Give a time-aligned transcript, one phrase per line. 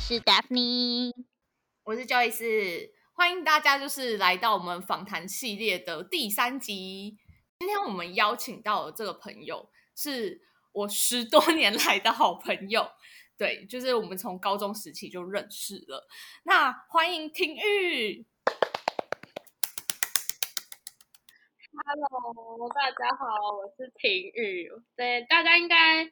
[0.00, 1.12] 是 Daphne，
[1.84, 7.18] 我是 Joyce，欢迎大家就是来到我们访谈系列的第三集。
[7.58, 10.40] 今天我们邀请到的这个朋友是
[10.72, 12.90] 我十多年来的好朋友，
[13.36, 16.08] 对，就是我们从高中时期就认识了。
[16.44, 18.26] 那欢迎廷玉。
[21.72, 24.68] Hello，大家好，我是婷玉。
[24.96, 26.04] 对，大家应该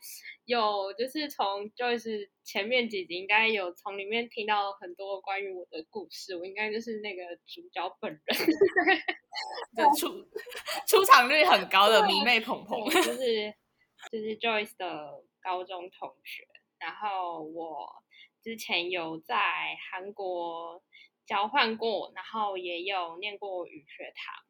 [0.44, 8.22] 有就是从 Joyce 前面几集应该有从里面听到很多关于我的故事，我应该就是那个主角本人，
[9.74, 10.08] 的出
[10.86, 13.52] 出场率很高的迷妹鹏鹏，就是
[14.12, 16.46] 就是 Joyce 的高中同学。
[16.78, 17.88] 然后我
[18.44, 19.34] 之前有在
[19.90, 20.80] 韩国
[21.26, 24.44] 交换过，然后也有念过语学堂。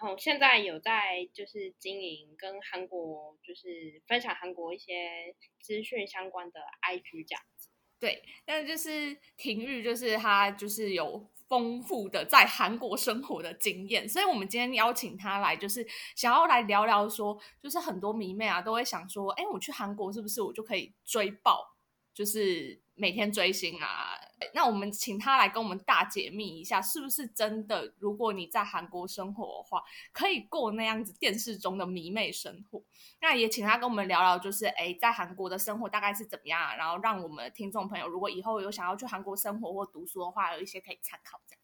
[0.00, 7.68] 然后现在有在就是经营跟韩国就是分享韩国一些资讯相关的 IG 这样子。
[7.98, 21.76] 对，但就是廷玉，就是他就是有丰富的在韩国生活的经验，所以我们今天邀请他来，就是想要来聊聊说，就是很多迷妹啊都会想说，哎，我去韩国是不是我就可以追爆，
[22.14, 24.18] 就是每天追星啊？
[24.54, 27.94] 那我们请他来跟我们大解密一下，是不是真的？
[27.98, 32.82] 如果你在韩国生活的话，可以过那样子电视中的迷妹生活。
[33.20, 36.74] 那也请他跟我们聊聊，就是哎，在韩国的生活大概是怎么样啊？
[36.76, 41.40] 然后让我们的听众朋友，如果以后有想要去韩国生活或读书的话，有一些可以参考。
[41.46, 41.60] 这样，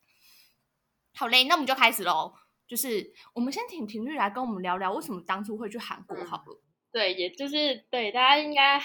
[1.15, 2.35] 好嘞，那我们就开始喽。
[2.69, 6.17] 就是我们先请平玉来跟我们聊聊，为什么当初会去韩国？
[6.25, 6.61] 好了，
[6.91, 8.81] 对，也就是对大家应该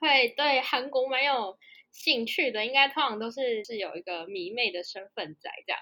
[0.00, 1.58] 会对韩国蛮有
[1.96, 5.80] 兴趣的，应该通常都是是有一个迷妹的身份在这样。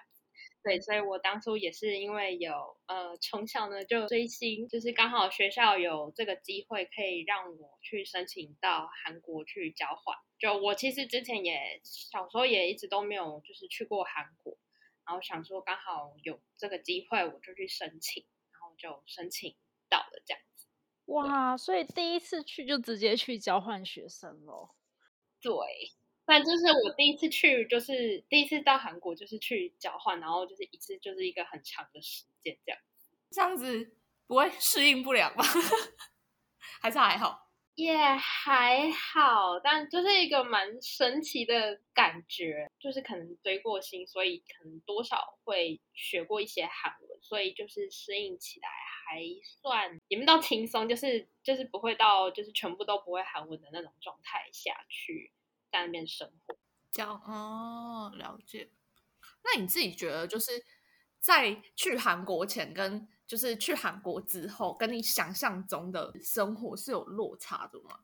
[0.62, 10.16] 对，所以我当初也是因为有呃从小呢就追星，就是刚好学校有这个机会可以让我去申请到韩国去交换。
[10.38, 14.56] 就我其实之前也小时候也一直都没有就是去过韩国，
[15.04, 19.54] 然后想说刚好有这个机会我就去申请，然后就申请
[19.90, 20.66] 到了这样子。
[21.06, 24.74] 哇，所以第一次去就直接去交换学生咯。
[25.42, 25.52] 对。
[26.26, 32.80] 但就是我第一次去，就是第一次到韩国，就是去交换，然后就是一次就是一个很长的时间这样。
[33.30, 33.96] 这样子
[34.26, 35.44] 不会适应不良吗？
[36.80, 37.42] 还是还好？
[37.74, 49.20] 也还好，但就是一个蛮神奇的感觉，就是可能追过星，所以可能多少会学过一些韩文，所以就是适应起来还
[49.60, 55.32] 算也没到轻松，就是就是不会到就是全部都不会韩文的那种状态下去。
[55.74, 56.56] 在那边生活，
[56.92, 58.70] 交哦，了解。
[59.42, 60.64] 那你自己觉得，就是
[61.18, 67.98] 在去韩国前跟就是去韩国之后，跟你想象中的生活是有落差的吗？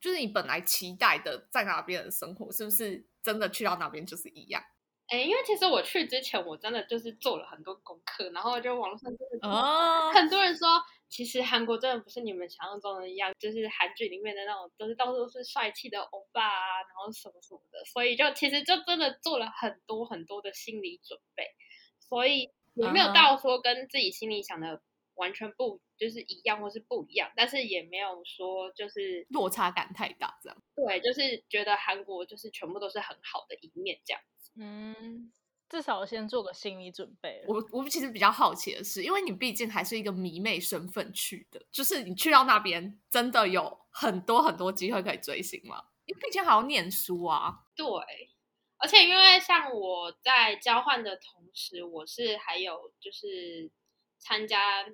[0.00, 4.62] 就是你本来期待的在那边的生活，是不是真的去到那边就是一样？
[5.08, 10.68] 哎，因为其实我去之前，我真的就是做了很多功课，然后就网络上真的哦，很多人说。
[11.12, 21.44] 其实韩国真的不是你们想象中的一样，就是韩剧里面的那种，都是到处都是帅气的欧巴啊，然后什么什么的，所以就其实就真的做了很多很多的心理准备，
[22.00, 24.80] 所以也没有到说跟自己心里想的
[25.16, 30.62] 完全不就是一样或是不一样，但是也没有说就是落差感太大这样。
[30.74, 34.50] 对，就是觉得韩国就是全部都是很好的一面这样子。
[34.56, 35.30] 嗯。
[35.72, 37.42] 至少先做个心理准备。
[37.48, 45.82] 我我其实比较好奇的是，因为你毕竟还是一个迷妹身份去的，就是你去到那边真的有很多很多机会可以追星吗？
[46.04, 47.60] 因为毕竟还要念书啊。
[47.74, 47.86] 对，
[48.76, 53.70] 而且因为像我在交换的同时，我是还有就是
[54.18, 54.84] 参加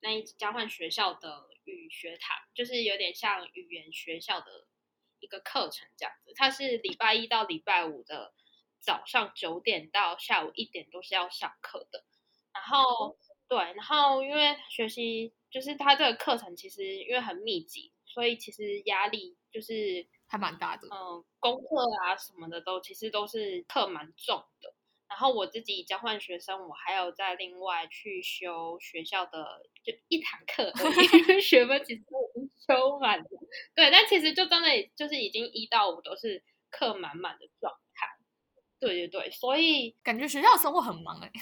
[0.00, 4.66] 那一交换学校的语学堂，就是有点像语言学校的
[5.20, 6.32] 一个课程这样子。
[6.34, 8.34] 它是礼拜一到礼拜五的。
[8.86, 12.04] 早上九点到下午一点都是要上课的，
[12.54, 13.18] 然后
[13.48, 20.86] 对，然后因为学习就是他这个课程其实因为很密集，所以其实压力就是还蛮大的。
[20.90, 21.66] 嗯，功课
[22.04, 24.72] 啊什么的都其实都是课蛮重的。
[25.08, 30.72] 然后我自己交换学生，我还有在另外去修学校的就一堂课
[31.40, 32.04] 学分其实已
[32.34, 33.24] 经修满了。
[33.74, 37.85] 对，但其实就真的就是已经一到五都是课满满的状态。
[38.78, 41.30] 对对对，所以感觉学校的生活很忙哎。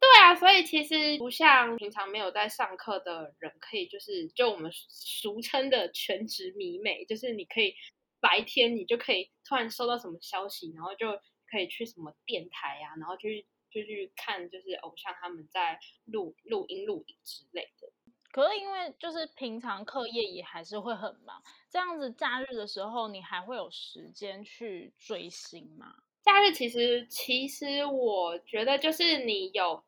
[0.00, 7.74] 对啊，所以其实不像平常没有在上课的人，可以就是就我们俗称的全职迷妹，就是你可以
[8.20, 11.20] 白天你就可以突然收到什么消息，然后就
[11.50, 17.88] 可以去什么电台啊，然后去就去看就是偶像他们在录录音录影之类的。
[18.30, 25.94] 可是因为就是平常课业也还是会很忙，这样子假日的时候，你还会有时间去追星吗？
[26.28, 29.82] 假日其实其实我觉得就是你有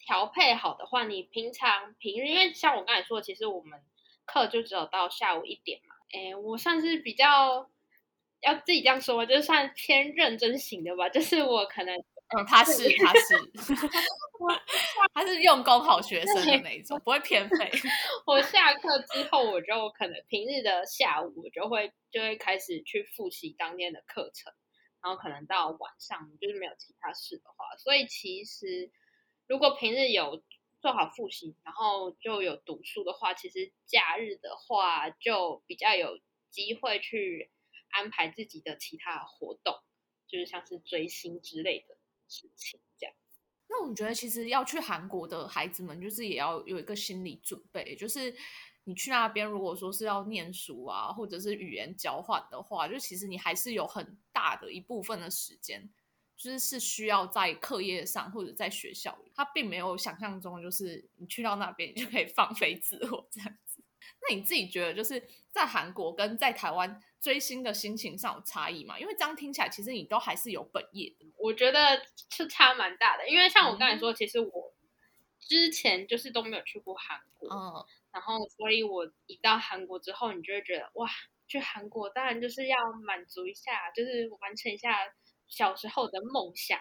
[0.00, 3.80] 调配好的话，你平常平日因为像我刚才说，其实我们
[4.24, 5.94] 课就只有到下午一点嘛。
[6.12, 7.70] 哎，我算是比较
[8.40, 11.08] 要自己这样说，就算偏认真型的吧。
[11.08, 13.36] 就是我可能，嗯，他是他是，
[15.14, 17.70] 他是用功好学生的那一种，不会偏废。
[18.26, 24.52] 我下课之后，我就可能平日的下午，我就会就会开始去复习当天的课程，
[25.06, 28.90] 然后可能到晚上就是没有其他事的话，所以其实
[29.46, 30.42] 如果平日有。
[30.78, 36.20] 做好复习，然后就有读书的话，其实假日的话就比较有
[36.50, 37.50] 机会去
[37.88, 39.74] 安排自己的其他活动，
[40.28, 41.96] 就是像是追星之类的
[42.28, 43.16] 事情这样。
[43.68, 48.32] 那我觉得其实要去韩国的孩子们，就是也要有一个心理准备，就是
[48.86, 55.90] 你去那边如果说是要念书啊，或者是语言交换的话，就其实你还是有很大的一部分的时间。
[56.38, 63.82] 就是是需要在课业上或者在学校里，他并没有想象中就是你去到那边你就可以放飞自我这样子。
[64.20, 69.00] 那你自己觉得就是在韩国跟在台湾追星的心情上有差异吗？
[69.00, 71.24] 因为这样听起来其实你都还是有本业的。
[71.38, 74.74] 我觉得是差蛮大的，因为像我刚才说，其实我
[75.40, 77.86] 之前就是都没有去过韩国，嗯，
[78.16, 81.06] 然后所以我一到韩国之后，你就会觉得哇，
[81.46, 84.96] 去韩国当然就是要满足一下，就是完成一下。
[85.48, 86.76] 小时候的梦想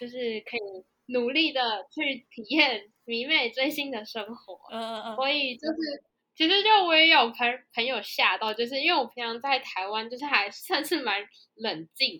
[0.00, 1.60] 就是可以努力的
[1.94, 6.02] 去体验迷妹追星的生活，嗯嗯嗯，所以就是
[6.40, 11.22] 其实就我也有朋朋友吓到，就是因为我平常在台湾就是还 算是蛮
[11.56, 12.18] 冷静、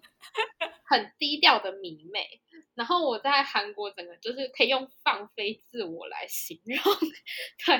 [0.84, 2.38] 很低调的迷妹，
[2.74, 6.76] 然后我在韩国整个就是可以用放飞自我来形容，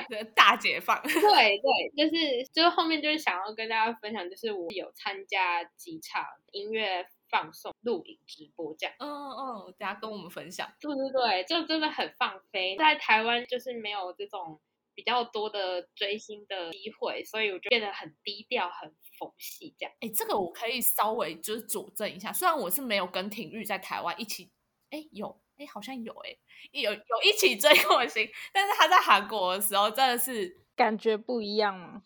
[0.09, 1.61] 对，大解放，对对，
[1.95, 7.05] 就是就是后面就是想要跟大家分享，就是我有参加几场音乐。
[7.31, 12.75] 放送录影直播这样，嗯嗯，大家跟我们分享，对对对，就真的很放飞。
[12.75, 14.59] 在台湾就是没有这种
[14.93, 19.93] 比较多的追星的机会，所以我就变得很低调、很佛系这样。
[19.99, 24.51] 哎，这个我可以稍微就是佐证一下，虽然我是没有跟廷玉在台湾一起，
[24.89, 26.35] 哎有，哎好像有，哎
[26.71, 32.03] 有有一起追过星，但是他在韩国的时候真的是感觉不一样吗？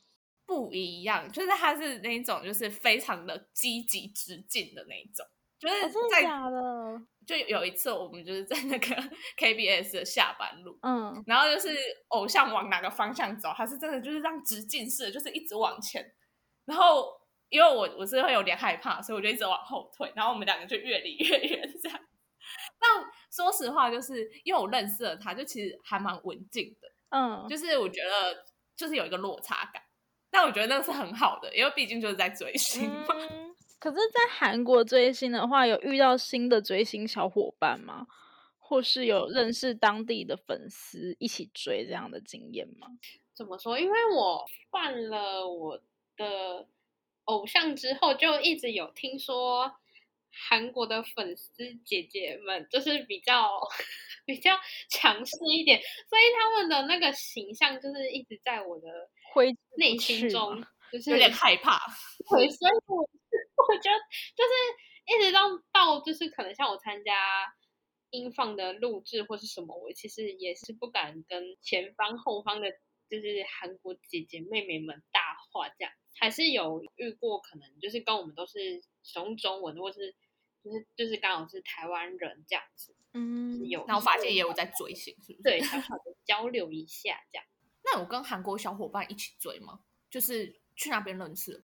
[0.48, 5.26] 不一样，就是他是那种，就是非常的积极直进的那种，
[5.60, 5.75] 就是
[6.12, 7.02] 在假的。
[7.25, 8.88] 就有一次，我们就是在那个
[9.36, 11.75] KBS 的下班路，嗯，然后就是
[12.10, 16.06] 偶像往哪个方向走，他是真的就是让直进式，就是一直往前。
[16.66, 17.19] 然后
[17.50, 22.00] 因为我我是会有点害怕，所以我就一直往后退，然后我们两个就越离越远这样。
[22.80, 29.81] 但说实话，就是因为我认识了他，就其实还蛮文静的，嗯，就是我觉得就是有一个落差感。
[30.30, 33.16] 但我觉得那是很好的，因为毕竟就是在追星嘛。
[33.86, 38.08] 可是，在韩国追星的话，有遇到新的追星小伙伴吗？
[38.58, 42.88] 或是有认识当地的粉丝一起追这样的经验吗？
[43.36, 43.80] 怎么说？
[43.80, 45.80] 因为我换了我
[46.18, 46.68] 的
[47.26, 49.72] 偶像之后，就一直有听说
[50.50, 53.48] 韩国的粉丝姐姐们就是比较
[54.26, 54.58] 比较
[54.90, 59.12] 强势一点，所以他们的那个形象就是一直在我的。
[59.34, 60.63] 会内心中
[60.98, 61.78] 就是有点害怕，
[62.32, 63.98] 对，所以我我觉得
[64.34, 65.42] 就是一直到
[65.74, 67.14] 到就是可能像我参加
[68.12, 72.72] 音放的录制或是什么，我其实也是不敢跟前方后方的，
[73.10, 80.16] 就是韩国姐姐妹妹们大话这样，还是有遇过可能就是跟我们都是使用中文，或是
[80.64, 85.44] 就是就是刚好是台湾人这样子，嗯，有，然后发现也有在追星，是不 是？
[85.44, 87.46] 对，小小的交流一下这样。
[87.84, 89.82] 那有跟韩国小伙伴一起追吗？
[90.10, 91.63] 就是去那边认识？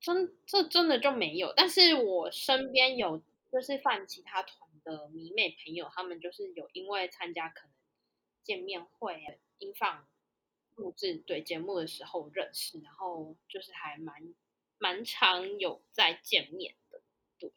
[0.00, 1.52] 真这真的就没有。
[1.56, 7.74] 但是我身边有就是犯其他团的迷妹朋友，他们就是有因为参加可能
[8.44, 10.06] 见面会、音放
[10.76, 14.34] 录制对节目的时候认识，然后就是还蛮
[14.78, 17.02] 蛮常有在见面的。
[17.38, 17.52] 对，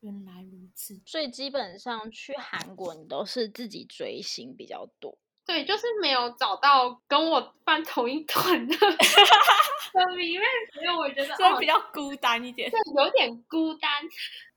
[0.00, 1.00] 原来如此。
[1.06, 5.18] 所以基本上去韩国，你都是自己追星比较多。
[5.48, 13.90] 对，就是没有找到跟我翻同一团的 的迷妹所以，我觉得 所以比较孤单一点，对，有点孤单。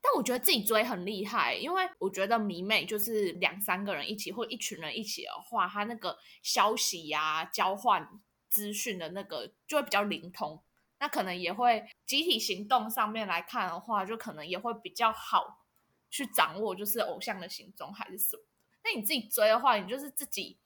[0.02, 8.06] 但我觉得自己追很厉害，因为我觉得迷妹就是两三个人一起或一群人一起的话，他那个消息呀、交换
[8.50, 10.62] 资讯的那个就会比较灵通。
[11.00, 15.64] 那可能也会集体行动上面来看的话，就可能也会比较好
[16.10, 18.42] 去掌握，就是偶像的行踪还是什么。
[18.84, 20.58] 那你自己追的话，你就是自己。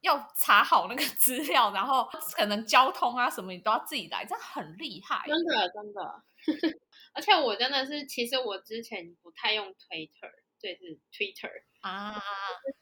[0.00, 5.24] 要查好那个资料，然后可能交通啊什么你都要自己来，这样很厉害。
[5.26, 6.22] 真的真的，
[7.14, 11.50] 而且我真的是，其实我之前不太用 Twitter，对，是 Twitter
[11.80, 12.22] 啊，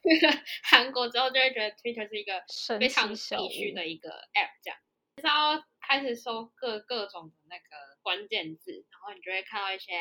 [0.64, 2.42] 韩国之后就会觉得 Twitter 是一个
[2.78, 3.14] 非常必
[3.50, 4.78] 须的一个 app，这样，
[5.16, 9.92] 就是要开始搜各各种的那个关键字，然后你就会看到一些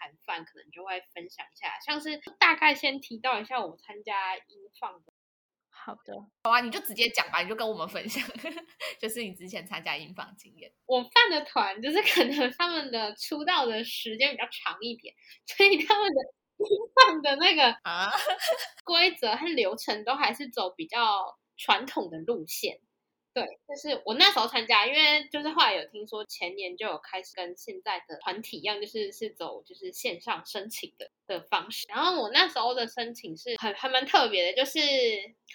[0.00, 4.42] 韩饭，可能就会分享一下，像是大概先提到一下我参加英
[4.80, 5.12] 放的。
[5.86, 6.12] 好的，
[6.42, 8.20] 好啊，你就直接讲吧，你就跟我们分享，
[9.00, 10.72] 就是你之前参加音放经验。
[10.86, 15.14] 我办的团就是可能他们的出道的时间比较长一点，
[15.46, 16.20] 所以他们的
[16.58, 16.66] 音
[16.96, 18.10] 放的那个啊，
[18.84, 22.80] 规则和流程都还是走比较传统的路线。
[23.36, 31.84] 对，就是我那时候参加，因为就是后来有听说前年就有开始跟现在的团体一样，就是是走就是线上申请的的方式。
[31.86, 34.80] 然后我那时候的申请是很还蛮特别的，就是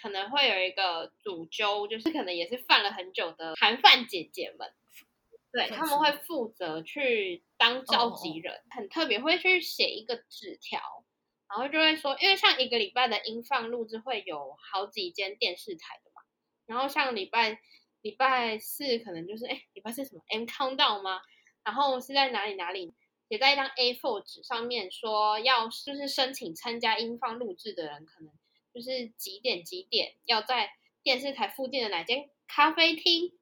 [0.00, 4.72] 可能会有一个主揪，就是可能也是犯了很久的韩范姐姐们，
[5.50, 10.80] 对他们会负责去当召集人，很特别，会去写一个纸条，
[11.48, 16.11] 然后就会说，因为像一个礼拜的音放录制会有好几间电视台的嘛，
[16.72, 17.60] 然后像礼拜
[18.00, 21.20] 礼拜四可能就是哎礼拜四什么 M Countdown 吗？
[21.62, 22.94] 然后是在哪里哪里
[23.28, 28.32] 写在一张 A4 纸上面说要就是申请参加音放录制的人，可能
[28.72, 30.70] 就是几点几点要在
[31.02, 33.38] 电视台附近的哪间咖啡厅，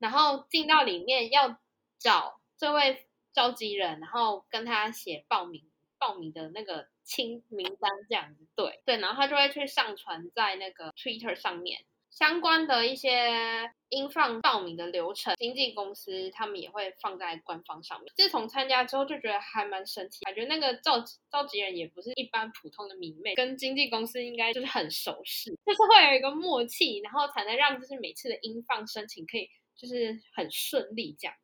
[0.00, 1.60] 然后进到里面要
[1.96, 5.62] 找这位召集人，然后跟他写报名
[5.96, 11.84] 报名的那个清名单这样子，对对，然后他就会去上传在那个 Twitter 上面。
[12.14, 18.12] 相关的一些音放报名的流程，经纪公司他们也会放在官方上面。
[18.16, 31.34] 自从参加之后，就觉得还蛮神奇，感觉那个召召集人也不是一般普通的迷妹，跟经纪公司应该就是很熟识，就是会有一个默契，然后才能让就是每次的音放申请可以就是很顺利这样。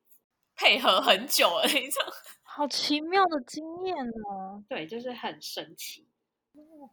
[0.54, 2.04] 配合很久的那种。
[2.42, 3.96] 好奇妙的经验
[4.28, 4.62] 哦。
[4.68, 6.06] 对，就是很神奇。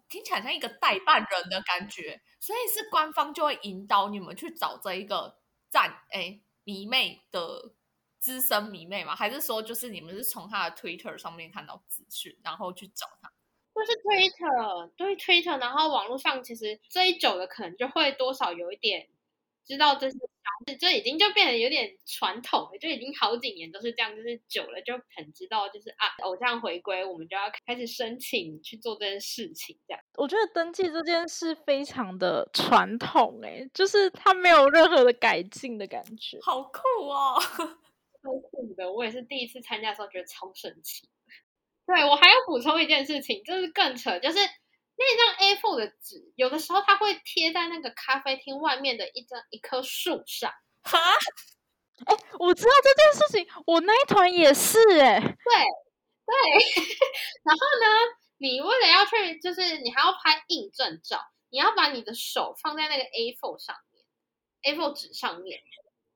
[0.09, 5.37] 听起来像一个代办人的感觉，所以是官方就会引导你们去找这一个
[5.69, 7.73] 站哎迷妹的
[8.19, 9.15] 资深迷妹吗？
[9.15, 13.31] 还是说就是你们是从他的 Twitter 上面看到资讯，然后去找他？
[13.75, 19.07] 就是 Twitter，对 Twitter，然后网络上其实追久了，可能就会多少有一点
[19.67, 30.01] 知道这些小事，就已经就变得有点传统了，就已经好几年都是这样，就是久了就很知道，就是啊，偶像回归，我们就要开始申请去做这件事情，这样。
[30.15, 36.39] 我觉得登记这件事非常的传统，诶，就是它没有任何的改进的感觉。
[36.41, 37.37] 好酷哦！
[38.23, 41.07] 超酷的，我也是第一次参加的时候觉得超神奇。
[41.85, 44.39] 对我还要补充一件事情，就是更扯，就是
[44.97, 50.51] 那张 A4 的纸，有的时候它会贴在那个咖啡厅外面的一张一棵树上。
[50.83, 50.99] 哈，
[52.39, 55.19] 我知道这件事情，我那一团也是诶。
[55.19, 55.55] 对
[56.25, 56.35] 对，
[57.43, 57.87] 然后呢，
[58.37, 65.61] 你为了要去，就是你还要拍印证照，你要把你的手放在那个 A4 上面，A4 纸上面，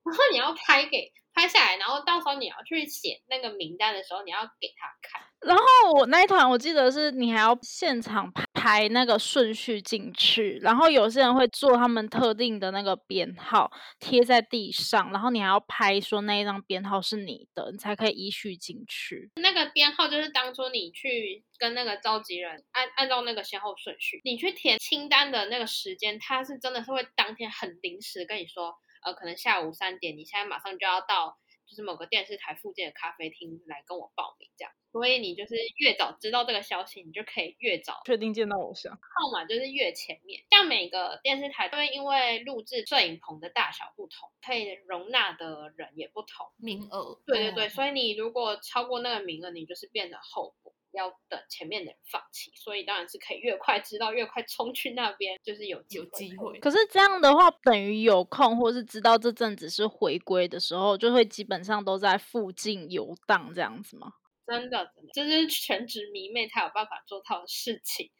[0.04, 5.31] 然后你要拍给拍下来，然后到时候你要去写那个名单的时候，你要给他看。
[5.44, 19.30] 然后我那一团我记得是你还要现场排那个顺序进去，然后有些人会做他们特定的那个编号贴在地上，然后你还要拍说那一张编号是你的，你才可以依序进去。
[19.36, 28.72] 那个编号就是当初你去跟那个召集人按按照那个先后顺序，你去填清单的那个时间，他是真的是会当天很临时跟你说，
[29.04, 34.72] 呃，可能下午三点，你现在马上就要到就是某个电视台附近的咖啡厅来跟我报名这样。
[34.92, 40.44] 所以你就是越早知道这个消息，你就可以越早确定见到偶像，号码就是越前面。
[40.50, 46.46] 像每个电视台都会因为录制摄影棚的大小不同，可以容纳的人也不同。
[46.58, 52.52] 名额，对对对，哦所以你如果超过那个名额，你就是变得后补，要等前面的人放弃。
[52.54, 56.58] 所以当然是可以越快知道，越快冲去那边，就是有有机会。
[56.60, 64.12] 可是这样的话，等于有空或是知道这阵子是回归的时候，就会基本上都在附近游荡这样子吗？
[64.46, 68.10] 真的真的，这是全职迷妹才有办法做到的事情。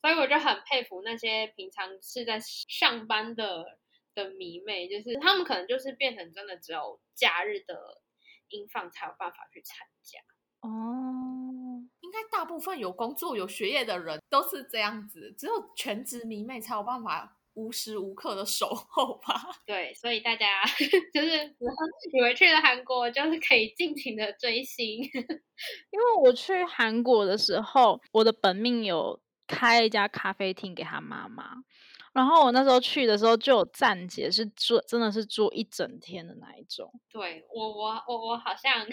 [0.00, 3.78] 所以我就很佩服那些平常是在上班的
[4.14, 8.00] 的迷妹，就是他们可能就是变成真的只有假日的
[8.48, 10.20] 音放才有办法去参加。
[10.60, 11.25] 哦，
[12.36, 19.34] 大部分有工作、有学业的人都是这样子，只有全职迷妹才有办法无时无刻的守候吧。
[19.64, 20.46] 对，所以大家
[21.14, 21.28] 就是
[22.12, 24.98] 以为去了韩国就是可以尽情的追星。
[25.90, 31.54] 因为我去韩国的时候，我的本命有开一家咖啡厅给他妈妈。
[32.12, 36.90] 然后我那时候去的时候就有站姐是住真的是住一整天的那一种。
[37.10, 38.86] 对我我我我好像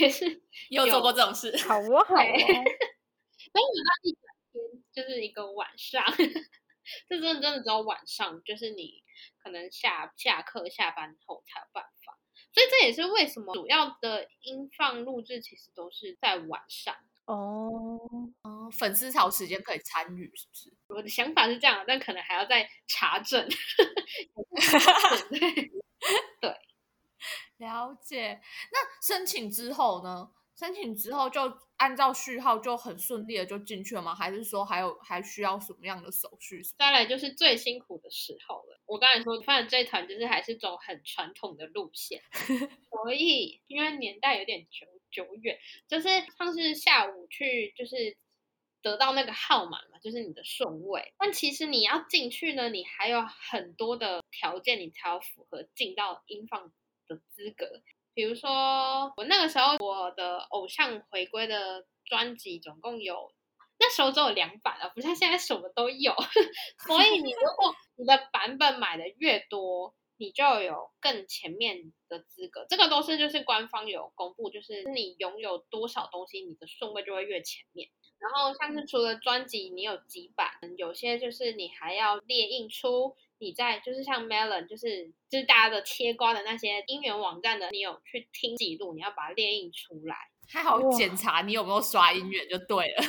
[0.00, 1.56] 也是有做过这种事。
[1.66, 2.14] 好不，好啊。
[2.14, 4.22] 所以我那一整
[4.52, 6.04] 天就是一个晚上，
[7.08, 9.02] 这真的真的只有晚上，就是你
[9.42, 12.18] 可能下下课下班后才有办法。
[12.52, 16.94] 所以这也是为什么主要的音放录制其实都是在晚上。
[17.26, 18.00] 哦
[18.42, 20.72] 哦，粉丝才有时间可以参与，是不是？
[20.88, 23.46] 我的想法是这样，但可能还要再查证。
[25.30, 25.70] 对，
[27.58, 28.40] 了解。
[28.72, 30.30] 那申请之后呢？
[30.56, 31.40] 申请之后就
[31.76, 34.12] 按照序号就很顺利的就进去了吗？
[34.12, 36.60] 还是说还有还需要什么样的手续？
[36.76, 38.80] 再来就是最辛苦的时候了。
[38.84, 42.20] 我刚才说，反正这团就是还是走很传统的路线，
[42.90, 48.16] 所以因为年代有点久久远，就是像是下午去就是
[48.82, 51.14] 得到那个号码嘛，就是你的顺位。
[51.18, 56.72] 但其实你要进去呢，你还有很多的条件，你才要符合进到英放
[57.08, 57.66] 的资格。
[58.14, 63.32] 比如说，我那个时候我的偶像回归的专辑总共有，
[63.78, 66.12] 那时候只有两版啊，不像现在什么都有。
[66.86, 72.66] 所以你如果你的版本买的越多，你就有更前面的资格。
[72.68, 77.88] 这个都是就是官方有公布，就是你拥有多少东西，你的顺位就会越前面。
[78.18, 83.16] 然后像是除了专辑你有几版，有些就是你还要列印出。
[83.40, 90.16] 你在就是像 Melon，就是就是大家的切瓜的那些音源网站的，你有去听记录，你要把它列印出来，
[90.48, 93.04] 还好检查你有没有刷音源就对了。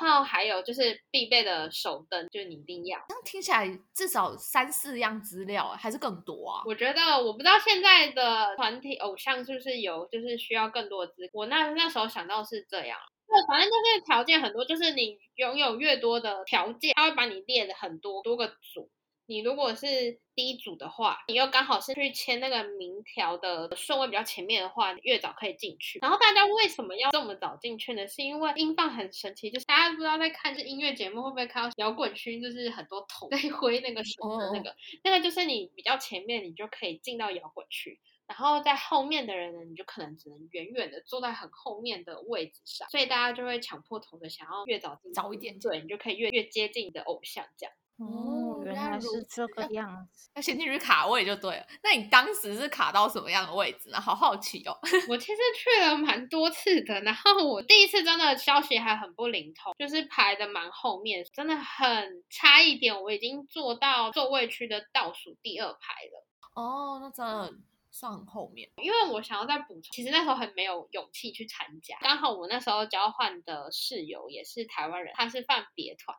[0.00, 2.98] 然后还有就是必备的手灯，就是你一定要。
[3.08, 6.62] 这样听起来至少三四样资料，还是更多啊？
[6.66, 11.28] 我觉得我不知道现在的团体偶像是不是有就是需要更多的资。
[11.32, 18.90] 我那那时候想到是这样，对，反正就是条件很多，就是你拥有越多的条件，他会把你列的很多多个组。
[19.26, 25.98] 你如果是第一组的话，你又刚好是去签那个名条的顺位比较前面的话，越早可以进去。
[26.00, 28.06] 然后大家为什么要这么早进去呢？
[28.06, 38.00] 是因为音放很神奇，就是大家不知道在看这音乐节目会不会看到摇滚区，就是很多桶在挥那个手的那个，那个就是你比较前面，你就可以进到摇滚区。
[38.26, 47.74] 然后在后面的人呢，你就可能只能远远的坐在很后面的位置上，所以大家就会强迫头的想要越早进，早一点，对你就可以越越接近你的偶像这样。
[47.96, 50.28] 哦，原来是这个样子。
[50.34, 51.64] 那先进去卡位就对了。
[51.82, 54.00] 那你当时是卡到什么样的位置呢？
[54.00, 54.76] 好好奇哦。
[55.08, 66.26] 我其实去了蛮多次的，然后我第一次真的消息还很不灵通，就是排的蛮后面，真的很差一点，我已经坐到座位区的倒数第二排了。
[66.56, 67.54] 哦，那真的
[67.92, 68.68] 算很后面。
[68.82, 71.96] 因为我想要再补充，其实那时候很没有勇气去参加。
[72.00, 76.18] 刚好我那时候交换的室友也是台湾人，他是放别团。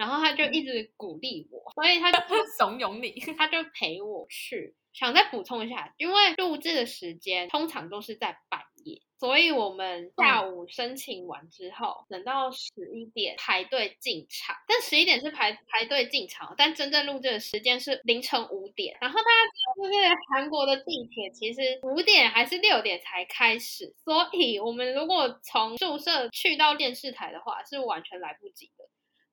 [0.00, 2.18] 然后他就一直鼓励我，所以他就
[2.56, 4.74] 怂恿你， 他就陪我去。
[4.94, 14.56] 想再补充一下，因为录制的时间通常都是在半夜，所以我们下午申请完之后，等到十一点排队进场。
[14.66, 18.96] 但十一点是排排队进场，但真正录制的时间是凌晨五点。
[19.00, 28.79] 然后大家知道，就是韩国的地铁其实五点还是六点才开始，所以我们如果从宿舍去到电视台的话，是完全来不及的。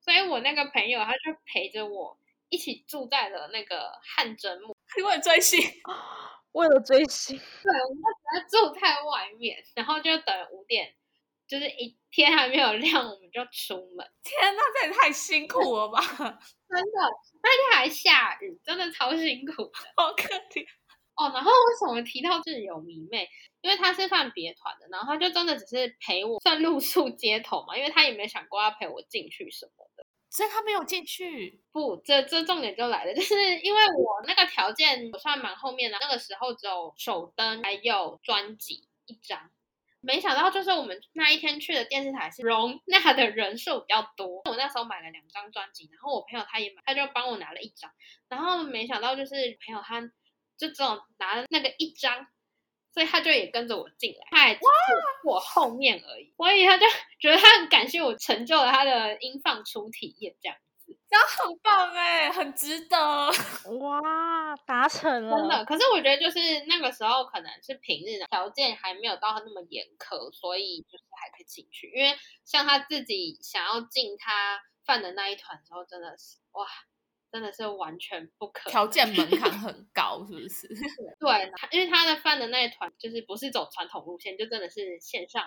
[0.08, 2.18] 所以我那个朋友他就陪着我
[2.48, 5.60] 一起住在了那个汗蒸木，因为追星，
[6.54, 10.96] 为了追星， 对，我们就在住在外面，然后就等五点，
[11.46, 14.08] 就是一天还没有亮，我们就出门。
[14.24, 16.00] 天呐，这也太辛苦了吧！
[16.70, 17.00] 真的，
[17.44, 20.66] 那天还下雨，真的超辛苦的，好可怜。
[21.20, 23.28] 哦，然后为什么提到自由迷妹？
[23.62, 29.97] 因为他是犯别团的，然后他就真的只是陪我算露宿街头嘛，因为他也没想过要陪我进去什么的，
[30.30, 31.62] 所以他没有进去。
[31.72, 39.50] 不，这这重点就来了，就是因为我那个条件我算蛮后面的，那个时候只有手灯还有专辑一张，
[40.02, 47.92] 没想到就是我们那一天去的电视台是容纳的人数比较多，我那时候买了两张专辑，然后我朋友他也买，他就帮我拿了一张，
[48.30, 50.12] 然后没想到就是朋友他。
[50.58, 52.26] 就只有拿了那个一张，
[52.94, 54.70] 所以他就也跟着我进来，他还坐
[55.24, 56.86] 我后面而已，所以他就
[57.20, 62.98] 觉得他很感谢我成就了他的音放出体验，这样子，这样很棒哎，很值得
[63.80, 65.66] 哇，达成了，真的。
[65.66, 71.92] 可是我觉得就是那个时候可能是平日的条件还没有到那么严苛，所以就是还可以进去。
[71.96, 76.66] 因为像他自己想要进他饭的那一团时候，真的是哇。
[77.32, 80.68] 真的是完全不可，条件门槛 很高，是不是？
[81.20, 85.44] 对，因为他的饭的那一团就是不是走传统路线，就真的是线上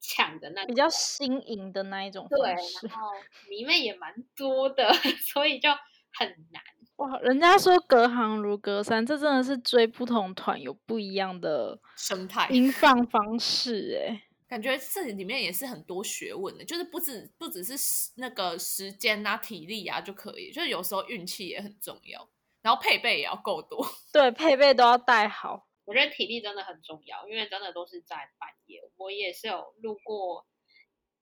[0.00, 2.86] 抢的那，比较新颖的那一种对，方式。
[2.86, 3.10] 然后
[3.48, 4.92] 迷妹也蛮多的，
[5.32, 5.70] 所以就
[6.12, 6.62] 很难。
[6.96, 14.22] 哇，人家说隔行如隔山，这真的是追不同团有不一样的生态音放方式哎。
[14.54, 22.30] 感觉这里面也是很多学问的，就是不止不只是时那个时间啊、体力啊就可以，就是有时候运气也很重要，
[22.62, 23.84] 然后配备也要够多。
[24.14, 25.66] 对，配备都要带好。
[25.84, 30.46] 我觉得体力真的很重要，因为真的都是在半夜，我也是有录过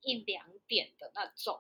[0.03, 1.59] 一两点的那种，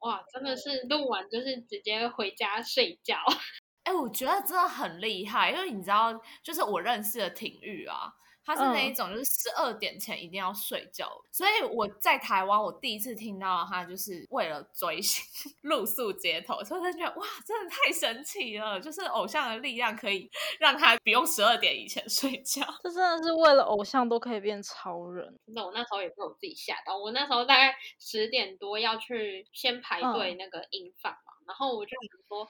[0.00, 3.16] 哇，真的是录完就是直接回家睡觉。
[3.84, 8.12] 哎、我觉得真的很厉害，因为你知道，就是我认识的廷玉啊，
[8.44, 15.24] 他是那一嗯种就是十二点前一定要睡觉，所以我在台湾我第一次听到他就是为了追星
[15.62, 22.62] 露宿街头，所以他就觉得哇，真的太神奇了，就是偶像的力量可以让他不用十二点以前睡觉。
[22.82, 25.24] 这真的是为了偶像都可以变超人。
[25.46, 26.98] 真的，我那时候也被我自己吓到。
[26.98, 32.48] 我那时候大概十点多要去先排队嗯那个音放嘛，然后我就想说，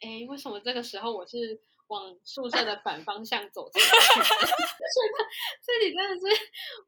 [0.00, 3.84] 哎，为什么这个时候我是往宿舍的反方向走出去？
[5.60, 6.26] 自己真的是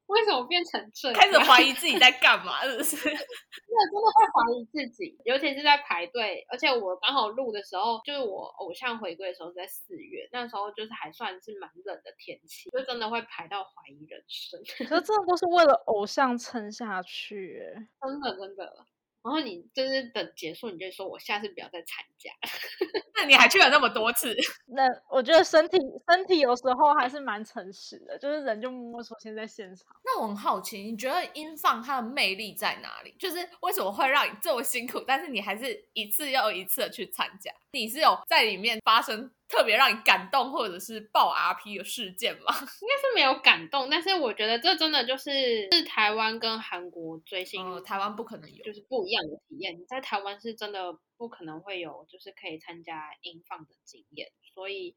[0.07, 1.21] 为什么变成这样？
[1.21, 2.97] 开始怀疑自己在干嘛，是不是？
[3.05, 17.89] 真的真的会怀疑自己，尤其是在排队，而且我刚好录的时候，就是我偶像回归的时候是在四月，那时候就是还算是蛮冷的天气，就真的会排到怀疑人生，可是真的都是为了偶像撑下去哎。
[18.01, 18.87] 真的真的。
[19.29, 22.31] 然后你就是等结束，你就说我下次不要再参加。
[23.15, 24.35] 那你还去了那么多次，
[24.69, 25.77] 那我觉得身体
[26.09, 29.85] 身体有时候还是蛮诚实的，就是人就默默出现在现场。
[30.03, 33.15] 那我很好奇，你觉得音放它的魅力在哪里？
[33.19, 37.53] 就是为什么会让你这么辛苦，但是你还是一次又一次的去参加？
[37.73, 42.53] 你是有在里面发生特别让你感动或者是爆 RP 的事件吗？
[42.83, 48.73] 应该是没有感动，但是我觉得这真的就是是台湾跟韩国追星嗯，台湾不可能有就。
[48.73, 49.75] 是不一样的体验。
[49.79, 54.95] 你在台湾是真的不可能会有，就是可以参加音放的经验，所以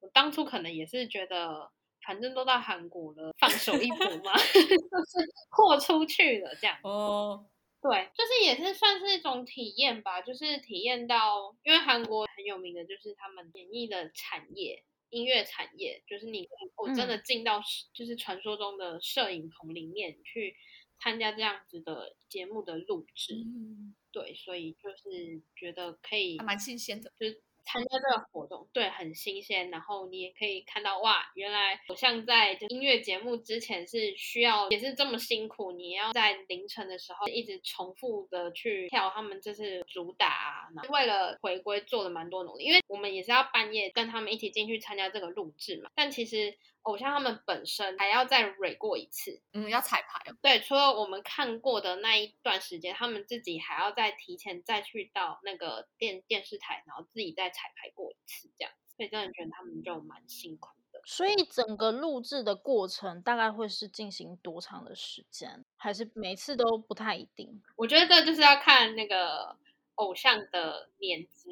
[0.00, 1.70] 我当初可能也是觉得，
[2.06, 6.76] 反正都到韩国了，放手一搏嘛， 就是豁出去了这样。
[6.82, 7.46] 哦，
[7.82, 14.82] 对，就是也是算是一种体验吧，就是体验到，因为韩国很有名的就是他们演艺的产业。
[15.10, 17.62] 音乐产业就是你我、真的进到
[17.94, 20.56] 就是传说中的摄影棚里面去
[20.98, 27.12] 参加这样子的节目的录制，嗯，对，所以就是觉得可以还蛮新鲜的。
[27.16, 29.70] 就是参加这个活动，对，很新鲜。
[29.70, 45.90] 然后你也可以看到，哇，原来偶像在就音乐节目之前是需要也是这么辛苦，你要在凌晨的时候一直重复的去跳他们这次主打啊，然后为了回归做了蛮多努力，因为我们也是要半夜跟他们一起进去参加这个录制嘛。
[45.94, 50.36] 但其实偶像他们本身还要再蕊过一次，嗯，要彩排哦。
[50.40, 58.72] 对，除了我们看过的那一段时间，他们自己还要再提前再去到那个电电视台，然后自己再彩排过一次，这样。
[58.96, 61.00] 所以真的觉得他们就蛮辛苦的。
[61.04, 67.62] 所以整个录制的过程大概会是进行多长的时间，还是每次都不太一定？
[67.74, 69.56] 我觉得这就是要看那个
[69.96, 71.50] 偶像的年资。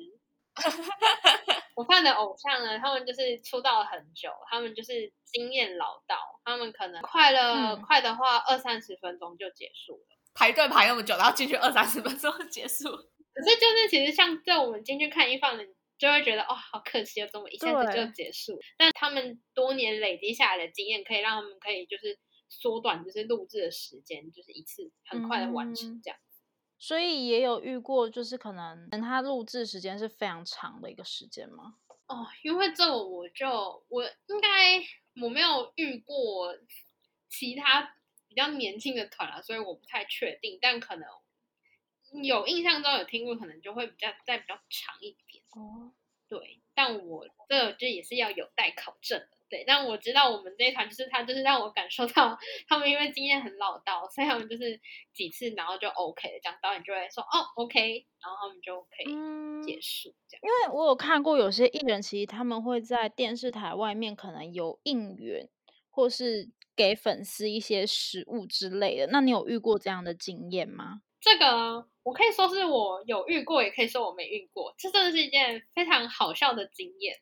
[1.75, 10.07] 我看的偶像呢，他们就是出道了很久，他们就是经验老道，他们可能快了、嗯快的话二三十分钟就结束了。
[10.35, 12.89] 排队排那么久，然后进去二三十分钟就结束。
[12.91, 15.65] 可是就是其实像在我们进去看一放的，
[15.99, 18.59] 就会觉得哦，好可惜哦，这么一下子就结束？
[18.77, 22.17] 但他们多年累积下来的经验，可以让他们可以就是
[22.49, 26.19] 缩短就是录制的时间，就是一次很快的完成嗯这样。
[26.79, 31.77] 所以也有遇过，就是可能他录制时间是非常长的一个时间吗？
[32.07, 34.83] 哦，因为这我就我应该
[35.23, 36.55] 我没有遇过
[37.31, 37.97] 其他
[38.29, 41.09] 比较年轻的团啊，所以我不太确定，但可能
[42.23, 45.43] 有印象中有听过，可能就会比较再比较长一点。
[45.53, 45.95] 哦，
[46.29, 49.29] 对，但我这这也是要有待考证的。
[49.55, 52.37] 对，但我知道我们这一团就是他，就是让我感受到
[52.67, 54.81] 他们因为经验很老道，所以他们就是
[55.13, 60.43] 几次然后就 OK 了，这样导演就会说哦 OK，然后他们就可以嗯，结束这样。
[60.43, 65.49] 因为我有看过有些艺人，其实他们会在电视台外面可能有应援，
[65.89, 69.07] 或是给粉丝一些食物之类的。
[69.13, 71.03] 那你有遇过这样的经验吗？
[71.21, 74.75] 这个我可以说是我有遇过，也可以说我没遇过。
[74.77, 77.17] 这真的是一件非常好笑的经验。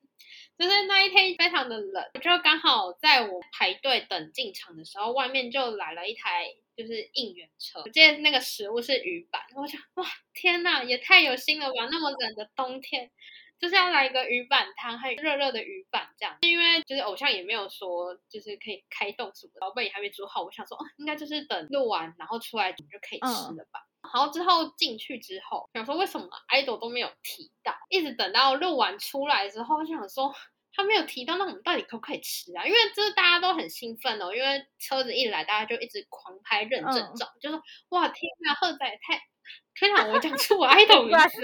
[0.59, 7.81] 就是那一天非常的冷，我就刚好在我排队等进场的时候，外面就来了一台就是应援车。
[7.85, 11.89] 我记得那个食物是鱼板，我想哇天呐，也太有心了吧！
[11.91, 13.11] 那么冷的冬天，
[13.59, 16.39] 就是要来一个鱼板汤，还有热热的鱼板这样。
[16.43, 23.81] 因为就是偶像也没有说就是可以开动什么，老板也还没煮好，我想说哦，应该就是等录完然后出来煮就可以吃了吧。
[24.03, 30.35] 然后之后进去之后，想说为什么 idol 都没有提到，一直等到录完出来之后，就想说
[30.75, 32.65] 他没有提到，那我们到底可不可以吃啊？
[32.67, 39.32] 因为就是大家都很兴奋哦，因为车子一来，大家就一直狂拍认证照，就说哇天啊，赫仔也太。
[39.75, 40.07] 天哪！
[40.07, 41.41] 我讲出我爱豆 名字，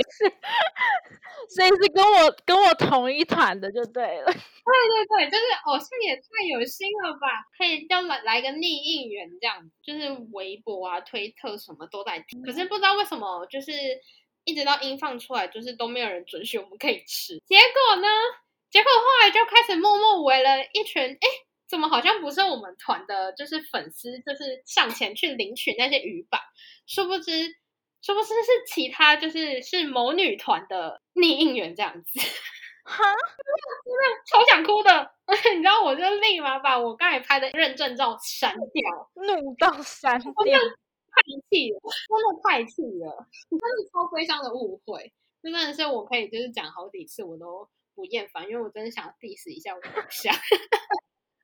[1.49, 4.27] 所以是跟我跟我同一团的就对了。
[4.33, 7.47] 对对对，就是偶像也太有心了吧！
[7.57, 12.43] 可以要来来个逆应援这样，就是微博啊、推特什么都在听。
[12.43, 13.73] 可是不知道为什么，就是
[14.45, 17.39] 一直到音放出来，就是都没有人准许我们可以吃。
[17.47, 18.09] 结果呢？
[18.71, 21.29] 结果后来就开始默默围了一群，哎，
[21.67, 26.39] 怎么好像不是我们团的，就是粉丝，就是上前去领取那些鱼板，
[26.87, 27.57] 殊不知。
[28.01, 32.21] 是不是是其他就是是某女团的逆应援这样子？
[32.89, 35.11] 哈，真 的超想哭的！
[35.55, 50.35] 你知道，我就立马把我刚才拍的认证照删掉，怒到删掉，太气了，真的太气了，真的超悲伤的误会，真的是我可以就是讲好几次我都不厌烦，因为我真的想 diss 一下我的偶像。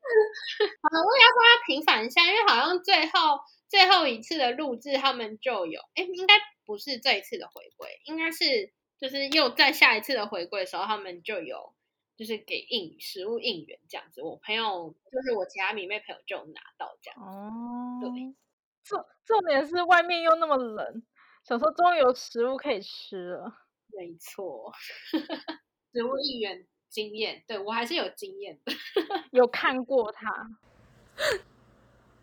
[0.82, 3.40] 好了，我也要帮他平反一下，因为好像最后。
[3.66, 11.74] 最后一次的录制，他们就有哎，应该不是这一次的回归，应该是就是又在下一次的回归的时候，他们就有
[12.16, 14.22] 就是给应食物应援这样子。
[14.22, 17.98] 我朋友就是我其他迷妹朋友就拿到这样哦。
[18.00, 18.36] 对，
[18.84, 21.02] 重重点是外面又那么冷，
[21.42, 23.52] 想说终于有食物可以吃了。
[23.88, 24.72] 没错，
[25.92, 26.64] 食物应援
[26.94, 28.72] 经验，对我还是有经验的，
[29.32, 30.30] 有看过他。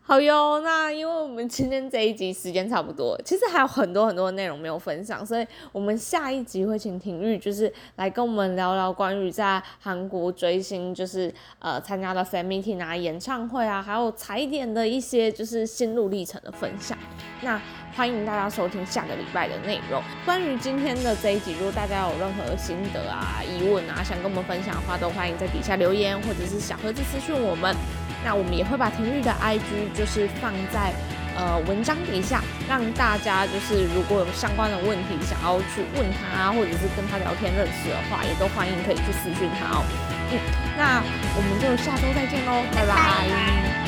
[0.04, 16.98] 好哟，那因为我们今天这一集时间差不多，其实还有很多很多的内容没有分享，所以我们下一集会请廷玉就是来跟我们聊聊关于在韩国追星，就是呃参加了 fan meeting 啊、演唱会啊，还有踩点的一些就是心路历程的分享。
[17.40, 17.58] 那
[17.94, 20.02] 欢迎大家收听下个礼拜的内容。
[20.24, 27.74] 关于今天的这一集，如果大家有任何心得啊、疑问啊，想跟我们分享的话，都欢迎在底下留言，或者是小盒子私讯我们。
[28.24, 30.92] 那我们也会把廷玉的 IG 就是放在
[31.36, 39.82] 呃文章底下，让大家就是如果有相关的问题想要去问他，或者是跟他聊天认识的话，也都欢迎可以去私讯他哦。
[40.30, 40.38] 嗯，
[40.78, 41.02] 那
[41.34, 43.81] 我们就下周再见喽，拜拜。